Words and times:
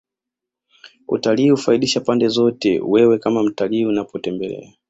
utalii 1.07 1.49
hufaidisha 1.49 2.01
pande 2.01 2.27
zote 2.27 2.79
Wewe 2.79 3.17
kama 3.19 3.43
mtalii 3.43 3.85
unapotembelea 3.85 4.73